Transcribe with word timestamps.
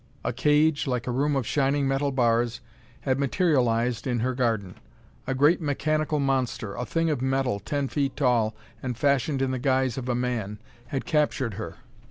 A 0.25 0.33
cage, 0.33 0.87
like 0.87 1.05
a 1.05 1.11
room 1.11 1.35
of 1.35 1.45
shining 1.45 1.87
metal 1.87 2.11
bars, 2.11 2.59
had 3.01 3.19
materialized 3.19 4.07
in 4.07 4.21
her 4.21 4.33
garden. 4.33 4.79
A 5.27 5.35
great 5.35 5.61
mechanical 5.61 6.19
monster 6.19 6.73
a 6.73 6.87
thing 6.87 7.11
of 7.11 7.21
metal, 7.21 7.59
ten 7.59 7.87
feet 7.87 8.15
tall 8.17 8.55
and 8.81 8.97
fashioned 8.97 9.43
in 9.43 9.51
the 9.51 9.59
guise 9.59 9.99
of 9.99 10.09
a 10.09 10.15
man 10.15 10.57
had 10.87 11.05
captured 11.05 11.53
her. 11.53 11.75